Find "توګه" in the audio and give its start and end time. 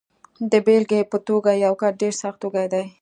1.27-1.51